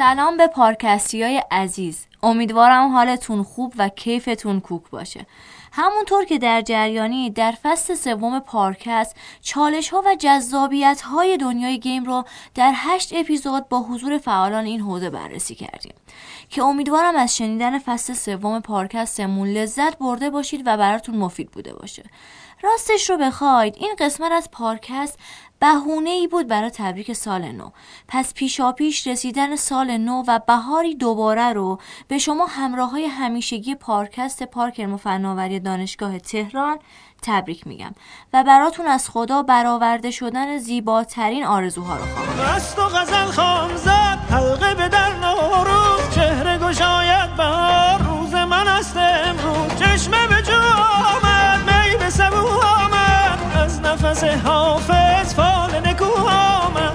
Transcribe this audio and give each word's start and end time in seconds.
سلام 0.00 0.36
به 0.36 0.46
پارکستی 0.46 1.22
های 1.22 1.42
عزیز. 1.50 2.06
امیدوارم 2.22 2.92
حالتون 2.92 3.42
خوب 3.42 3.74
و 3.78 3.88
کیفتون 3.88 4.60
کوک 4.60 4.82
باشه. 4.90 5.26
همونطور 5.72 6.24
که 6.24 6.38
در 6.38 6.62
جریانی 6.62 7.30
در 7.30 7.54
فصل 7.62 7.94
سوم 7.94 8.40
پارکست 8.40 9.16
چالش 9.40 9.88
ها 9.88 10.02
و 10.06 10.16
جذابیت 10.18 11.00
های 11.00 11.36
دنیای 11.36 11.78
گیم 11.78 12.04
رو 12.04 12.24
در 12.54 12.72
هشت 12.74 13.12
اپیزود 13.14 13.68
با 13.68 13.80
حضور 13.80 14.18
فعالان 14.18 14.64
این 14.64 14.80
حوزه 14.80 15.10
بررسی 15.10 15.54
کردیم. 15.54 15.94
که 16.50 16.62
امیدوارم 16.62 17.16
از 17.16 17.36
شنیدن 17.36 17.78
فصل 17.78 18.12
سوم 18.12 18.60
پارکستمون 18.60 19.48
لذت 19.48 19.98
برده 19.98 20.30
باشید 20.30 20.62
و 20.66 20.76
براتون 20.76 21.16
مفید 21.16 21.50
بوده 21.50 21.74
باشه. 21.74 22.02
راستش 22.62 23.10
رو 23.10 23.16
بخواید. 23.16 23.74
این 23.78 23.94
قسمت 23.98 24.32
از 24.32 24.50
پارکست 24.50 25.18
بهونه 25.60 26.10
ای 26.10 26.26
بود 26.26 26.48
برای 26.48 26.70
تبریک 26.70 27.12
سال 27.12 27.52
نو. 27.52 27.70
پس 28.08 28.34
پیشا 28.34 28.72
پیش 28.72 29.06
رسیدن 29.06 29.56
سال 29.56 29.96
نو 29.96 30.24
و 30.26 30.40
بهاری 30.46 30.94
دوباره 30.94 31.52
رو 31.52 31.78
به 32.08 32.18
شما 32.18 32.46
همراه 32.46 32.90
های 32.90 33.06
همیشگی 33.06 33.74
پارکست 33.74 34.42
پارک 34.42 34.80
علم 34.80 34.96
فناوری 34.96 35.60
دانشگاه 35.60 36.18
تهران 36.18 36.78
تبریک 37.22 37.66
میگم. 37.66 37.94
و 38.32 38.44
براتون 38.44 38.86
از 38.86 39.10
خدا 39.10 39.42
برآورده 39.42 40.10
شدن 40.10 40.58
زیباترین 40.58 41.44
آرزوها 41.44 41.96
رو 41.96 42.04
خواهم. 42.04 42.58
غزل 42.88 43.30
خام 43.30 43.70
حلقه 44.30 44.74
به 44.74 44.88
حافظ 54.36 55.34
فال 55.34 55.70
نکو 55.86 56.04
آمد. 56.28 56.92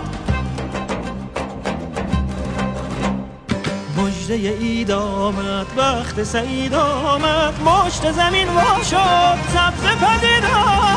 مجده 3.97 4.33
اید 4.33 4.91
آمد 4.91 5.67
وقت 5.77 6.23
سعید 6.23 6.73
آمد. 6.73 7.53
مشت 7.61 8.11
زمین 8.11 8.47
وا 8.47 8.83
شد 8.83 9.39
سبز 9.53 9.83
پدید 9.83 10.45
آمد. 10.45 10.94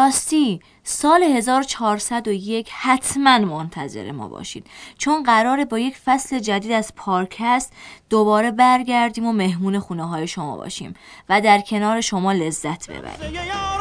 راستی 0.00 0.60
سال 0.84 1.22
1401 1.22 2.68
حتما 2.72 3.38
منتظر 3.38 4.12
ما 4.12 4.28
باشید. 4.28 4.66
چون 4.98 5.22
قراره 5.22 5.64
با 5.64 5.78
یک 5.78 5.96
فصل 5.96 6.38
جدید 6.38 6.72
از 6.72 6.92
پارکست 6.96 7.72
دوباره 8.10 8.50
برگردیم 8.50 9.26
و 9.26 9.32
مهمون 9.32 9.78
خونه 9.78 10.08
های 10.08 10.26
شما 10.26 10.56
باشیم 10.56 10.94
و 11.28 11.40
در 11.40 11.60
کنار 11.60 12.00
شما 12.00 12.32
لذت 12.32 12.90
ببریم. 12.90 13.79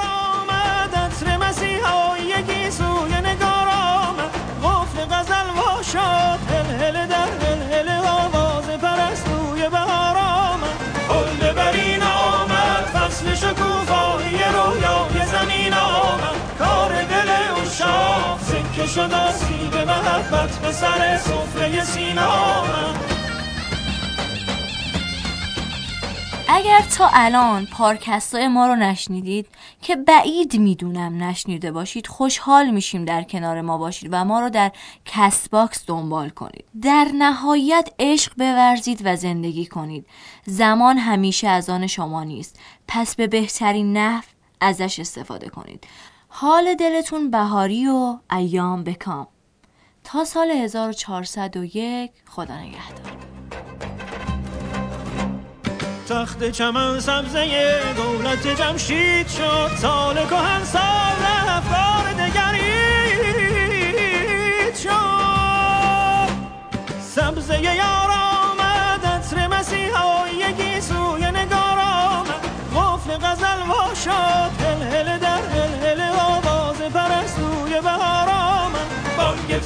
شد 18.96 19.14
آسیب 19.14 19.76
محبت 19.76 20.60
به 20.60 20.72
سر 20.72 21.18
سفره 21.18 22.22
آمد. 22.22 23.20
اگر 26.48 26.82
تا 26.98 27.10
الان 27.14 27.66
پادکست 27.66 28.36
های 28.36 28.48
ما 28.48 28.68
رو 28.68 28.76
نشنیدید 28.76 29.48
که 29.82 29.96
بعید 29.96 30.60
می‌دونم 30.60 31.24
نشنیده 31.24 31.72
باشید 31.72 32.08
خوشحال 32.08 32.70
میشیم 32.70 33.06
در 33.06 33.24
کنار 33.24 33.62
ما 33.62 33.78
باشید 33.78 34.10
و 34.12 34.26
ما 34.26 34.40
رو 34.40 34.50
در 34.50 34.72
Castbox 35.06 35.84
دنبال 35.88 36.30
کنید. 36.30 36.66
در 36.82 37.08
نهایت 37.18 37.90
عشق 38.00 38.34
بورزید 38.38 39.02
و 39.04 39.16
زندگی 39.16 39.66
کنید. 39.66 40.06
زمان 40.46 40.98
همیشه 40.98 41.48
از 41.48 41.70
آن 41.70 41.88
شما 41.88 42.24
نیست. 42.24 42.60
پس 42.88 43.16
به 43.16 43.28
بهترین 43.28 43.98
نحو 43.98 44.24
ازش 44.62 45.00
استفاده 45.00 45.50
کنید. 45.50 45.88
حال 46.32 46.76
دلتون 46.76 47.32
بهاری 47.32 47.88
و 47.88 48.18
ایام 48.32 48.84
بکام 48.84 49.28
تا 50.04 50.26
سال 50.26 50.52
1401 50.52 52.12
خدا 52.30 52.58
نگهدار. 52.58 53.18
تخت 56.10 56.52
چمن 56.52 57.00
سبزه 57.00 57.94
دولت 57.98 58.48
جمشید 58.48 59.28
شد. 59.28 59.72
سال 59.78 60.16
کهن 60.16 60.64
سال 60.64 61.22
رفت 61.48 61.70
بار 61.70 62.14
دگرید 62.14 63.56
شد. 64.76 66.30
سبزه 67.02 67.62
یار 67.62 68.12
آمد 68.12 69.06
عطر 69.06 69.48
مسیحایی 69.48 70.82
سوی 70.82 71.32
نگار 71.32 71.80
آمد. 71.80 72.46
قفل 72.76 73.18
غزل 73.18 73.62
وا 73.68 73.94
شد. 73.94 74.59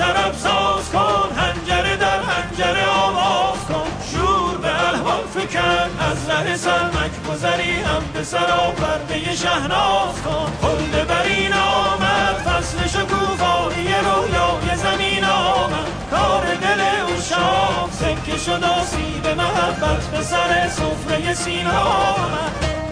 طرب 0.04 0.34
ساز 0.34 0.90
کن 0.90 1.30
هنجره 1.38 1.96
در 1.98 2.20
هنجره 2.20 2.86
آواز 2.88 3.60
کن. 3.70 3.88
شور 4.12 4.58
به 4.58 4.88
الوان 4.88 5.28
فکن 5.34 5.90
از 6.10 6.30
ره 6.30 6.56
سرمک 6.58 7.12
گذری 7.30 7.72
هم 7.72 8.04
به 8.14 8.24
سرا 8.24 8.72
پرده 8.72 9.36
شهناز 9.36 10.16
کن. 10.26 10.52
خلد 10.62 11.08
برین 11.08 11.54
آمد 11.54 12.36
فصل 12.46 12.88
شکوفایی 12.88 13.88
رویای 13.88 14.78
زمین 14.78 15.26
آمد. 15.26 15.88
کار 16.12 16.46
دل 16.56 16.82
اشاق 16.82 17.90
سکه 17.92 18.38
شد 18.38 18.64
آسیب 18.64 19.28
محبت 19.28 20.08
به 20.08 20.22
سر 20.22 20.68
سفره 20.68 21.34
سینه 21.34 21.78
آمد. 21.78 22.83